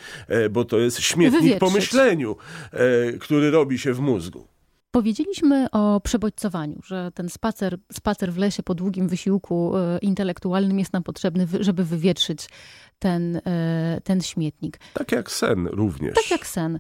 [0.51, 1.61] bo to jest śmietnik Wywietrzyć.
[1.61, 2.37] po myśleniu,
[3.21, 4.54] który robi się w mózgu.
[4.95, 10.93] Powiedzieliśmy o przebodźcowaniu, że ten spacer, spacer w lesie po długim wysiłku e, intelektualnym jest
[10.93, 12.49] nam potrzebny, żeby wywietrzyć
[12.99, 14.81] ten, e, ten śmietnik.
[14.93, 16.15] Tak jak sen również.
[16.15, 16.79] Tak jak sen.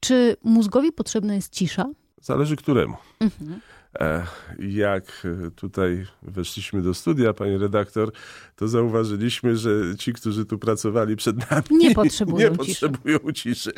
[0.00, 1.86] Czy mózgowi potrzebna jest cisza?
[2.22, 2.96] Zależy któremu.
[3.20, 3.60] Mhm.
[3.94, 4.26] E,
[4.58, 8.12] jak tutaj weszliśmy do studia, pani redaktor,
[8.56, 13.70] to zauważyliśmy, że ci, którzy tu pracowali przed nami, nie potrzebują, nie potrzebują ciszy.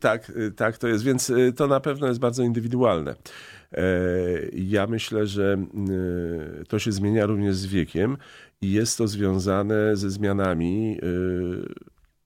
[0.00, 3.14] tak, tak to jest, więc e, to na pewno jest bardzo indywidualne.
[3.72, 3.84] E,
[4.52, 5.58] ja myślę, że
[6.68, 8.16] to się zmienia również z wiekiem
[8.60, 10.98] i jest to związane ze zmianami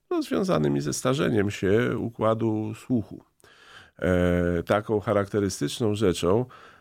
[0.09, 3.23] no, związanymi ze starzeniem się układu słuchu.
[4.65, 6.74] Taką charakterystyczną rzeczą E,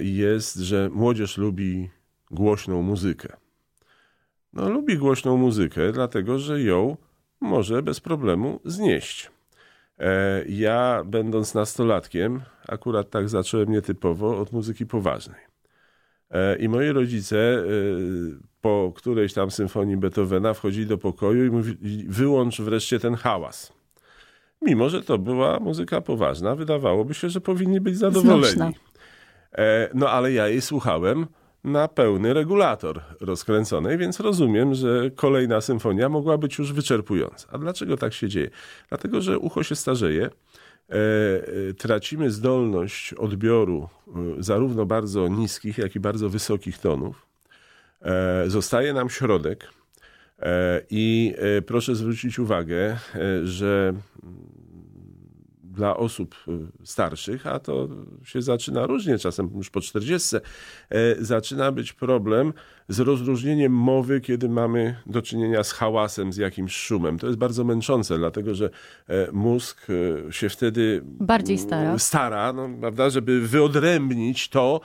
[0.00, 1.90] jest, że młodzież lubi
[2.30, 3.36] głośną muzykę.
[4.52, 6.96] No, lubi głośną muzykę, dlatego że ją
[7.40, 9.30] może bez problemu znieść.
[9.98, 15.40] E, ja, będąc nastolatkiem, akurat tak zacząłem nietypowo od muzyki poważnej.
[16.30, 17.64] E, I moi rodzice
[18.60, 23.72] po którejś tam symfonii Beethovena wchodzili do pokoju i mówili: Wyłącz wreszcie ten hałas.
[24.62, 28.74] Mimo, że to była muzyka poważna, wydawałoby się, że powinni być zadowoleni.
[29.58, 31.26] E, no ale ja jej słuchałem
[31.64, 37.48] na pełny regulator rozkręconej, więc rozumiem, że kolejna symfonia mogła być już wyczerpująca.
[37.52, 38.50] A dlaczego tak się dzieje?
[38.88, 40.30] Dlatego, że ucho się starzeje, e,
[41.68, 43.88] e, tracimy zdolność odbioru
[44.38, 47.26] zarówno bardzo niskich, jak i bardzo wysokich tonów.
[48.46, 49.70] Zostaje nam środek
[50.90, 51.34] i
[51.66, 52.98] proszę zwrócić uwagę,
[53.44, 53.94] że
[55.70, 57.88] dla osób y, starszych, a to
[58.24, 60.40] się zaczyna różnie, czasem już po 40, e,
[61.20, 62.52] zaczyna być problem
[62.88, 67.18] z rozróżnieniem mowy, kiedy mamy do czynienia z hałasem, z jakimś szumem.
[67.18, 68.70] To jest bardzo męczące, dlatego że
[69.08, 69.86] e, mózg
[70.28, 74.80] e, się wtedy bardziej stara, stara no, prawda, żeby wyodrębnić to,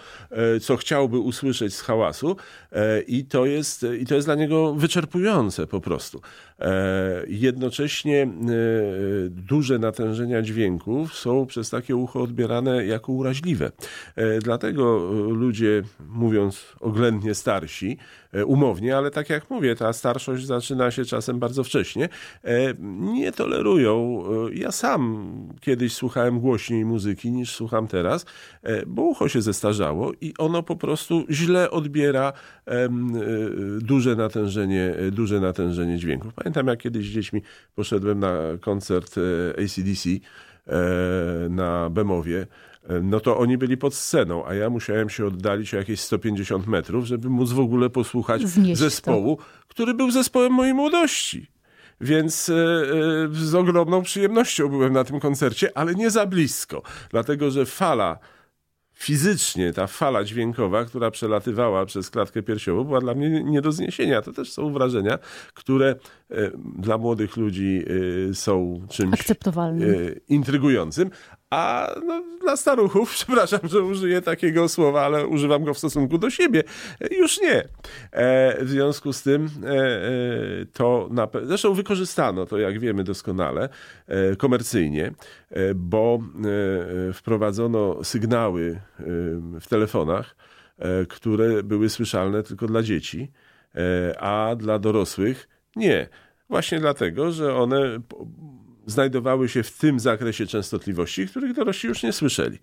[0.61, 2.35] co chciałby usłyszeć z hałasu
[3.07, 6.21] i to jest, i to jest dla niego wyczerpujące po prostu.
[7.27, 8.27] Jednocześnie
[9.29, 13.71] duże natężenia dźwięków są przez takie ucho odbierane jako uraźliwe.
[14.15, 17.97] E, dlatego e, ludzie, mówiąc oględnie starsi,
[18.33, 22.09] e, umownie, ale tak jak mówię, ta starszość zaczyna się czasem bardzo wcześnie,
[22.99, 24.23] nie tolerują.
[24.53, 25.27] Ja sam
[25.61, 28.25] kiedyś słuchałem głośniej muzyki niż słucham teraz,
[28.87, 32.33] bo ucho się zestarzało i ono po prostu źle odbiera
[33.81, 36.33] duże natężenie, duże natężenie dźwięków.
[36.45, 37.41] Pamiętam, jak kiedyś z dziećmi
[37.75, 39.15] poszedłem na koncert
[39.63, 40.09] ACDC
[41.49, 42.47] na Bemowie,
[43.03, 47.05] no to oni byli pod sceną, a ja musiałem się oddalić o jakieś 150 metrów,
[47.05, 49.43] żeby móc w ogóle posłuchać Znieść zespołu, to.
[49.67, 51.47] który był zespołem mojej młodości.
[52.01, 52.57] Więc e, e,
[53.31, 58.19] z ogromną przyjemnością byłem na tym koncercie, ale nie za blisko, dlatego że fala
[58.95, 64.21] fizycznie ta fala dźwiękowa, która przelatywała przez klatkę piersiową, była dla mnie nie do zniesienia.
[64.21, 65.19] To też są wrażenia,
[65.53, 65.95] które
[66.31, 67.85] e, dla młodych ludzi
[68.33, 69.95] są czymś akceptowalnym,
[70.29, 71.09] intrygującym,
[71.49, 76.29] a no, dla staruchów, przepraszam, że użyję takiego słowa, ale używam go w stosunku do
[76.29, 76.63] siebie,
[77.11, 77.63] już nie.
[78.11, 80.09] E, w związku z tym e, e
[80.73, 83.69] to na, zresztą wykorzystano to, jak wiemy doskonale,
[84.07, 85.11] e, komercyjnie,
[85.49, 86.19] e, bo
[87.09, 88.79] e, wprowadzono sygnały
[89.61, 90.35] w telefonach,
[91.09, 93.31] które były słyszalne tylko dla dzieci,
[94.19, 96.07] a dla dorosłych nie.
[96.49, 97.99] Właśnie dlatego, że one
[98.85, 102.59] znajdowały się w tym zakresie częstotliwości, których dorośli już nie słyszeli.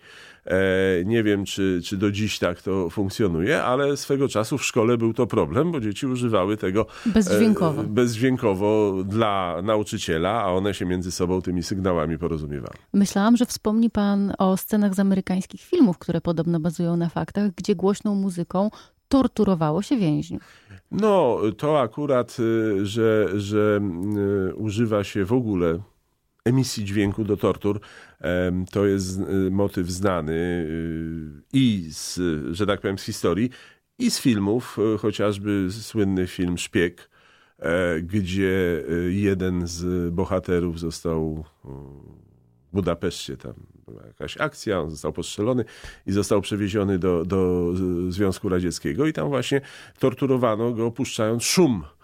[0.46, 0.56] E,
[1.04, 5.14] nie wiem, czy, czy do dziś tak to funkcjonuje, ale swego czasu w szkole był
[5.14, 11.12] to problem, bo dzieci używały tego bezdźwiękowo, e, bezdźwiękowo dla nauczyciela, a one się między
[11.12, 12.74] sobą tymi sygnałami porozumiewały.
[12.92, 17.74] Myślałam, że wspomni pan o scenach z amerykańskich filmów, które podobno bazują na faktach, gdzie
[17.74, 18.70] głośną muzyką
[19.08, 20.42] torturowało się więźniów.
[20.90, 23.80] No, to akurat, y, że, że
[24.50, 25.78] y, używa się w ogóle
[26.44, 27.80] emisji dźwięku do tortur.
[28.70, 33.50] To jest y, motyw znany y, i z, że tak powiem, z historii,
[33.98, 37.10] i z filmów, y, chociażby słynny film Szpieg,
[37.58, 43.54] e, gdzie jeden z bohaterów został w Budapeszcie, tam
[43.88, 45.64] była jakaś akcja, on został postrzelony
[46.06, 47.72] i został przewieziony do, do
[48.08, 49.60] Związku Radzieckiego i tam właśnie
[49.98, 52.01] torturowano go, opuszczając szum E,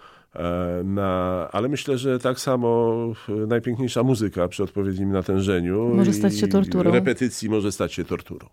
[0.85, 1.11] na,
[1.53, 2.97] ale myślę, że tak samo
[3.29, 6.93] najpiękniejsza muzyka przy odpowiednim natężeniu może stać się torturą.
[6.93, 8.49] Repetycji może stać się torturą.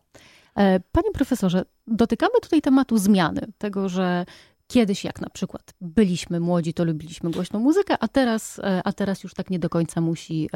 [0.55, 4.25] E, panie profesorze, dotykamy tutaj tematu zmiany, tego, że
[4.67, 9.23] kiedyś jak na przykład byliśmy młodzi, to lubiliśmy głośną muzykę, a teraz, e, a teraz
[9.23, 10.49] już tak nie do końca musi,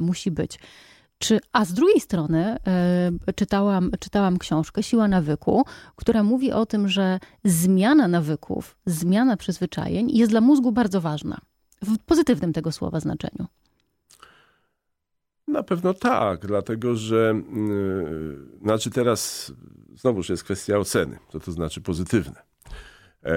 [0.00, 0.58] musi być.
[1.18, 2.56] Czy, a z drugiej strony
[3.28, 5.64] y, czytałam, czytałam książkę Siła nawyku,
[5.96, 11.38] która mówi o tym, że zmiana nawyków, zmiana przyzwyczajeń jest dla mózgu bardzo ważna.
[11.82, 13.46] W pozytywnym tego słowa znaczeniu.
[15.48, 19.52] Na pewno tak, dlatego że yy, znaczy teraz
[19.94, 22.42] znowuż jest kwestia oceny, co to znaczy pozytywne.
[23.24, 23.34] E,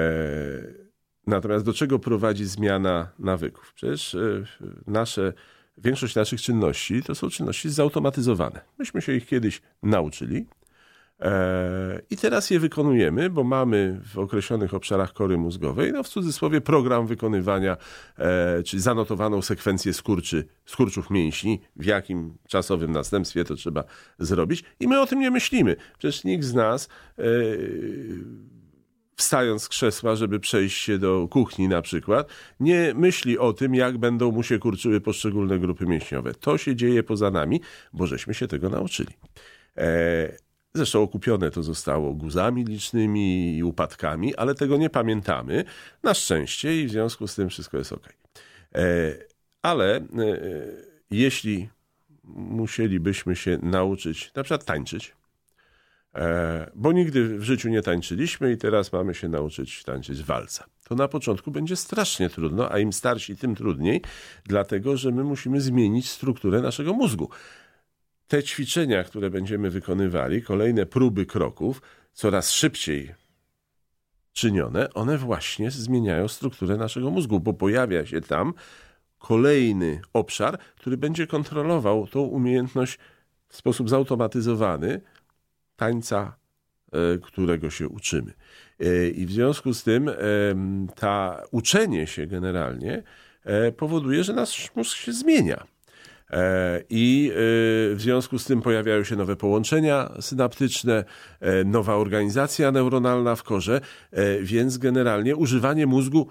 [1.27, 3.73] natomiast do czego prowadzi zmiana nawyków?
[3.73, 4.43] Przecież e,
[4.87, 5.33] nasze
[5.83, 8.61] większość naszych czynności to są czynności zautomatyzowane.
[8.79, 10.45] Myśmy się ich kiedyś nauczyli
[11.19, 16.61] e, i teraz je wykonujemy, bo mamy w określonych obszarach kory mózgowej, no w cudzysłowie
[16.61, 17.77] program wykonywania,
[18.17, 23.83] e, czyli zanotowaną sekwencję skurczy, skurczów mięśni, w jakim czasowym następstwie to trzeba
[24.19, 25.75] zrobić i my o tym nie myślimy.
[25.97, 27.23] Przecież nikt z nas e,
[29.19, 32.29] wstając z krzesła, żeby przejść się do kuchni na przykład,
[32.59, 36.33] nie myśli o tym, jak będą mu się kurczyły poszczególne grupy mięśniowe.
[36.33, 37.61] To się dzieje poza nami,
[37.93, 39.13] bo żeśmy się tego nauczyli.
[39.77, 40.37] E,
[40.73, 45.63] zresztą okupione to zostało guzami licznymi i upadkami, ale tego nie pamiętamy.
[46.03, 48.09] Na szczęście i w związku z tym wszystko jest ok.
[48.75, 48.81] E,
[49.61, 50.01] ale e,
[51.11, 51.69] jeśli
[52.33, 55.18] musielibyśmy się nauczyć na przykład tańczyć, E,
[56.75, 60.65] bo nigdy w życiu nie tańczyliśmy i teraz mamy się nauczyć tańczyć walca.
[60.83, 64.01] To na początku będzie strasznie trudno, a im starsi, tym trudniej,
[64.45, 67.29] dlatego że my musimy zmienić strukturę naszego mózgu.
[68.27, 71.81] Te ćwiczenia, które będziemy wykonywali, kolejne próby kroków,
[72.13, 73.13] coraz szybciej
[74.33, 78.53] czynione, one właśnie zmieniają strukturę naszego mózgu, bo pojawia się tam
[79.17, 82.99] kolejny obszar, który będzie kontrolował tą umiejętność
[83.47, 85.01] w sposób zautomatyzowany,
[85.79, 86.35] tańca,
[86.91, 88.33] e, którego się uczymy.
[88.79, 90.11] E, I w związku z tym
[90.95, 93.03] ta uczenie się generalnie
[93.43, 95.63] e, powoduje, że nasz mózg się zmienia.
[96.89, 97.31] I
[97.95, 101.03] w związku z tym pojawiają się nowe połączenia synaptyczne,
[101.65, 103.81] nowa organizacja neuronalna w korze,
[104.41, 106.27] więc generalnie używanie mózgu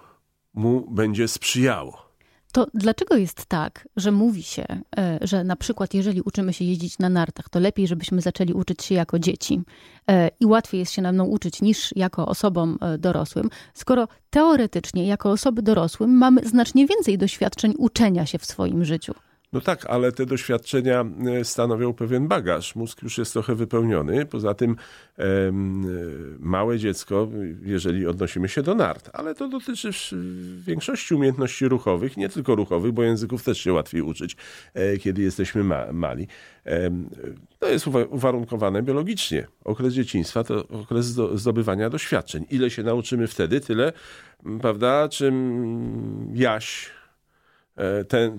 [0.54, 2.07] mu będzie sprzyjało.
[2.52, 4.66] To dlaczego jest tak, że mówi się,
[4.98, 8.82] e, że na przykład jeżeli uczymy się jeździć na nartach, to lepiej, żebyśmy zaczęli uczyć
[8.82, 9.62] się jako dzieci
[10.10, 15.30] e, i łatwiej jest się nam uczyć niż jako osobom e, dorosłym, skoro teoretycznie jako
[15.30, 19.14] osoby dorosłym mamy znacznie więcej doświadczeń uczenia się w swoim życiu?
[19.52, 21.04] No tak, ale te doświadczenia
[21.40, 22.76] e, stanowią pewien bagaż.
[22.76, 24.26] Mózg już jest trochę wypełniony.
[24.26, 24.76] Poza tym
[25.18, 25.24] e,
[26.38, 27.28] małe dziecko,
[27.62, 29.90] jeżeli odnosimy się do nart, ale to dotyczy
[30.66, 34.36] większości umiejętności ruchowych, nie tylko ruchowych, bo języków też się łatwiej uczyć,
[34.74, 36.26] e, kiedy jesteśmy ma mali.
[37.58, 39.46] To jest uwarunkowane biologicznie.
[39.64, 42.46] Okres dzieciństwa to okres zdobywania doświadczeń.
[42.50, 43.92] Ile się nauczymy wtedy, tyle,
[44.60, 46.90] prawda, czym Jaś
[48.08, 48.38] ten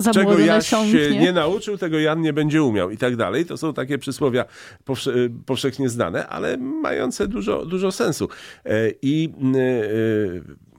[0.00, 3.46] za czego Jaś się nie nauczył, tego Jan nie będzie umiał i tak dalej.
[3.46, 4.44] To są takie przysłowia
[4.84, 5.12] powsze
[5.46, 8.28] powszechnie znane, ale mające dużo, dużo sensu.
[8.64, 8.70] E,
[9.02, 10.69] I e,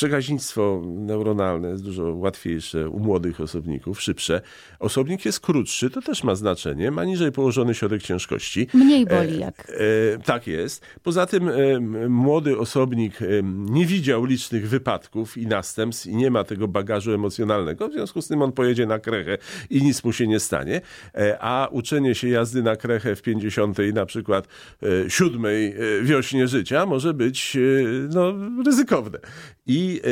[0.00, 4.40] Przekaźnictwo neuronalne jest dużo łatwiejsze u młodych osobników, szybsze.
[4.78, 8.66] Osobnik jest krótszy, to też ma znaczenie, ma niżej położony środek ciężkości.
[8.74, 9.70] Mniej boli jak.
[9.70, 9.74] E,
[10.14, 10.86] e, tak jest.
[11.02, 16.44] Poza tym e, młody osobnik e, nie widział licznych wypadków i następstw i nie ma
[16.44, 19.38] tego bagażu emocjonalnego, w związku z tym on pojedzie na krechę
[19.70, 20.80] i nic mu się nie stanie.
[21.14, 24.48] E, a uczenie się jazdy na krechę w 50 na przykład
[24.82, 27.56] e, siódmej wiośnie życia może być
[28.14, 28.34] no,
[28.66, 29.18] ryzykowne.
[29.66, 30.10] I e, e,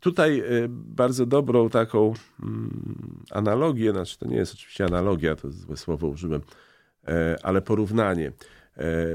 [0.00, 5.76] tutaj e, bardzo dobrą taką mm, analogię, znaczy to nie jest oczywiście analogia, to złe
[5.76, 6.40] słowo użyłem,
[7.42, 8.32] ale porównanie.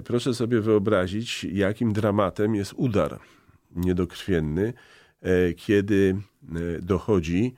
[0.05, 3.19] Proszę sobie wyobrazić, jakim dramatem jest udar
[3.75, 4.73] niedokrwienny,
[5.57, 6.15] kiedy
[6.81, 7.53] dochodzi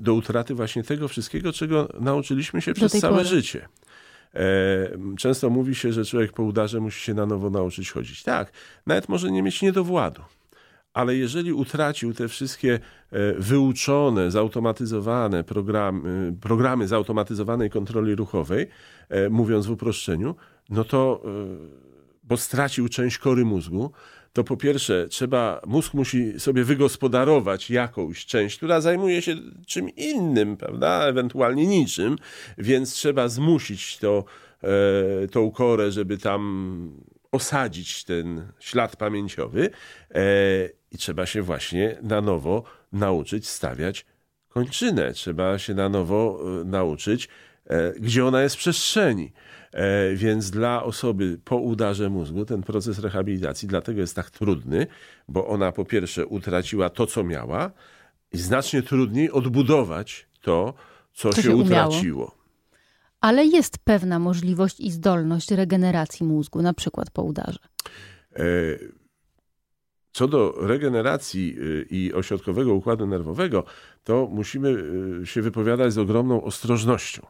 [0.00, 3.28] do utraty właśnie tego wszystkiego, czego nauczyliśmy się przez całe pory.
[3.28, 3.68] życie.
[5.18, 8.22] Często mówi się, że człowiek po udarze musi się na nowo nauczyć chodzić.
[8.22, 8.52] Tak,
[8.86, 10.22] nawet może nie mieć niedowładu
[10.92, 18.66] ale jeżeli utracił te wszystkie e, wyuczone, zautomatyzowane programy, programy zautomatyzowanej kontroli ruchowej,
[19.08, 20.34] e, mówiąc w uproszczeniu,
[20.70, 21.28] no to, e,
[22.24, 23.90] bo stracił część kory mózgu,
[24.32, 29.36] to po pierwsze trzeba, mózg musi sobie wygospodarować jakąś część, która zajmuje się
[29.66, 32.16] czym innym, prawda, ewentualnie niczym,
[32.58, 34.24] więc trzeba zmusić to,
[35.30, 36.92] tą korę, żeby tam
[37.32, 39.70] osadzić ten ślad pamięciowy
[40.90, 42.62] i trzeba się właśnie na nowo
[42.92, 44.06] nauczyć stawiać
[44.50, 45.12] kończynę.
[45.12, 47.28] Trzeba się na nowo e, nauczyć,
[47.66, 49.32] e, gdzie ona jest w przestrzeni.
[49.72, 54.86] E, więc dla osoby po udarze mózgu ten proces rehabilitacji dlatego jest tak trudny,
[55.28, 57.70] bo ona po pierwsze utraciła to, co miała,
[58.32, 60.74] i znacznie trudniej odbudować to,
[61.12, 62.39] co, co się, się utraciło.
[63.20, 67.58] Ale jest pewna możliwość i zdolność regeneracji mózgu, na przykład po udarze.
[70.12, 73.64] Co do regeneracji y, i ośrodkowego układu nerwowego,
[74.04, 74.68] to musimy
[75.22, 77.26] y, się wypowiadać z ogromną ostrożnością.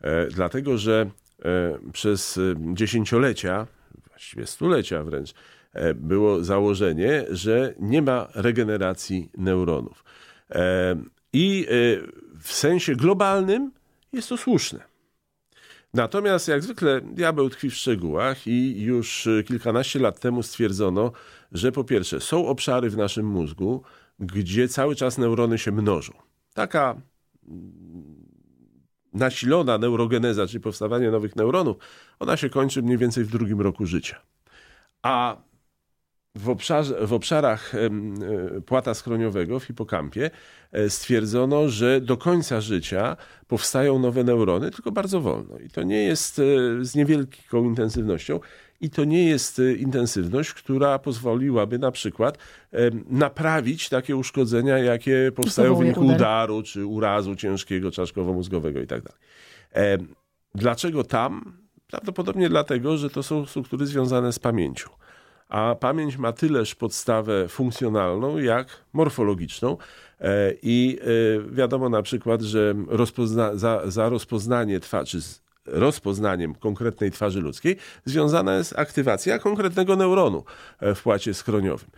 [0.00, 1.10] E, dlatego, że
[1.44, 3.66] e, przez y, dziesięciolecia,
[4.08, 5.34] właściwie stulecia wręcz,
[5.72, 10.04] e, było założenie, że nie ma regeneracji neuronów.
[11.32, 11.66] I
[12.40, 13.72] w sensie globalnym
[14.12, 14.80] jest to słuszne.
[15.94, 21.12] Natomiast jak zwykle diabeł tkwi w szczegółach i już kilkanaście lat temu stwierdzono,
[21.52, 23.82] że po pierwsze są obszary w naszym mózgu,
[24.18, 26.12] gdzie cały czas neurony się mnożą.
[26.54, 26.96] Taka
[29.12, 31.76] nasilona neurogeneza, czyli powstawanie nowych neuronów,
[32.18, 34.20] ona się kończy mniej więcej w drugim roku życia.
[35.02, 35.36] A
[36.34, 37.90] w, obszarze, w obszarach e,
[38.60, 40.30] płata skroniowego, w hipokampie,
[40.72, 43.16] e, stwierdzono, że do końca życia
[43.46, 45.58] powstają nowe neurony, tylko bardzo wolno.
[45.58, 46.42] I to nie jest e,
[46.84, 48.40] z niewielką intensywnością.
[48.80, 52.38] I to nie jest intensywność, która pozwoliłaby na przykład
[53.10, 59.02] naprawić takie uszkodzenia, jakie powstają w wyniku udaru czy urazu ciężkiego, czaszkowo-mózgowego itd.
[59.02, 60.00] Tak
[60.54, 61.58] dlaczego tam?
[61.86, 64.88] Prawdopodobnie dlatego, że to są struktury związane z pamięcią
[65.48, 69.76] a pamięć ma tyleż podstawę funkcjonalną, jak morfologiczną.
[70.20, 75.18] E, I e, wiadomo na przykład, że rozpozna za, za rozpoznanie twarzy,
[75.66, 80.44] rozpoznaniem konkretnej twarzy ludzkiej związana jest aktywacja konkretnego neuronu
[80.80, 81.90] e, w płacie skroniowym.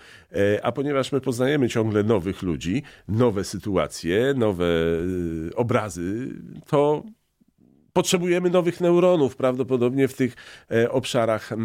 [0.62, 4.66] A ponieważ my poznajemy ciągle nowych ludzi, nowe sytuacje, nowe
[5.54, 6.28] obrazy,
[6.66, 7.02] to
[7.92, 10.36] potrzebujemy nowych neuronów prawdopodobnie w tych
[10.70, 11.56] e, obszarach e,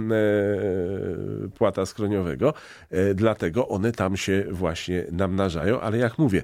[1.49, 2.53] płata skroniowego,
[2.89, 6.43] e, dlatego one tam się właśnie namnażają, ale jak mówię,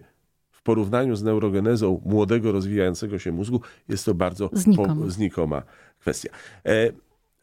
[0.51, 5.63] w porównaniu z neurogenezą młodego, rozwijającego się mózgu jest to bardzo znikoma, znikoma
[5.99, 6.29] kwestia.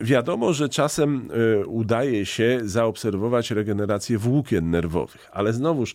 [0.00, 1.28] Wiadomo, że czasem
[1.66, 5.94] udaje się zaobserwować regenerację włókien nerwowych, ale znowuż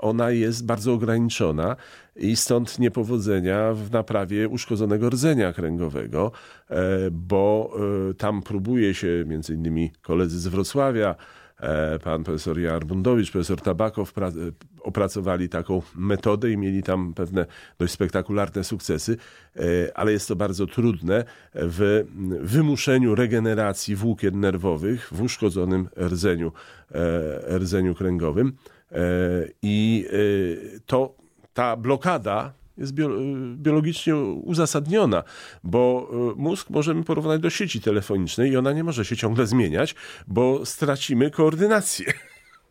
[0.00, 1.76] ona jest bardzo ograniczona
[2.16, 6.32] i stąd niepowodzenia w naprawie uszkodzonego rdzenia kręgowego,
[6.70, 6.76] e,
[7.10, 7.74] bo
[8.18, 11.14] tam próbuje się między innymi koledzy z Wrocławia,
[12.04, 14.12] pan profesor Jarbundowicz, profesor Tabakow
[14.80, 17.46] opracowali taką metodę i mieli tam pewne
[17.78, 19.16] dość spektakularne sukcesy,
[19.56, 19.60] e,
[19.94, 22.04] ale jest to bardzo trudne w
[22.40, 26.52] wymuszeniu regeneracji włókien nerwowych w uszkodzonym rdzeniu,
[26.90, 28.52] e, rdzeniu kręgowym.
[28.92, 28.98] E,
[29.62, 30.06] I
[30.86, 31.23] to
[31.54, 32.92] ta blokada jest
[33.56, 35.22] biologicznie uzasadniona,
[35.64, 39.94] bo mózg możemy porównać do sieci telefonicznej i ona nie może się ciągle zmieniać,
[40.26, 42.12] bo stracimy koordynację.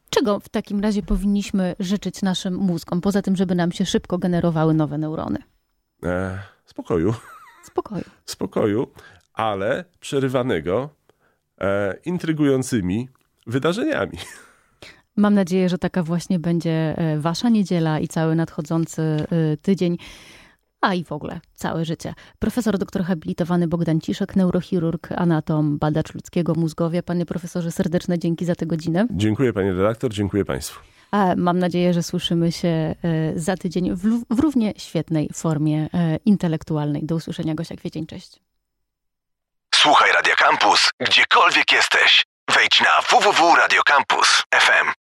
[0.10, 4.74] Czego w takim razie powinniśmy życzyć naszym mózgom, poza tym, żeby nam się szybko generowały
[4.74, 5.40] nowe neurony?
[6.04, 7.14] E, spokoju.
[7.64, 8.04] Spokoju.
[8.26, 8.88] Spokoju,
[9.34, 10.90] ale przerywanego
[11.62, 13.10] e, intrygującymi
[13.48, 14.18] wydarzeniami.
[15.16, 19.98] Mam nadzieję, że taka właśnie będzie e, Wasza niedziela i cały nadchodzący e, tydzień
[20.82, 22.14] a i w ogóle całe życie.
[22.40, 27.04] Profesor doktor habilitowany Bogdan Ciszek, neurochirurg, anatom, badacz ludzkiego mózgowia.
[27.04, 29.08] Panie profesorze, serdeczne dzięki za tę godzinę.
[29.12, 30.80] Dziękuję panie redaktor, dziękuję państwu.
[31.12, 32.96] A mam nadzieję, że słyszymy się e,
[33.36, 35.90] za tydzień w, w równie świetnej formie
[36.26, 37.06] intelektualnej.
[37.06, 38.40] Do usłyszenia, Gosia Kwiecień, cześć.
[39.76, 42.26] Słuchaj Radio Campus, gdziekolwiek jesteś.
[42.48, 44.88] Wejdź na www.radiocampus.fm.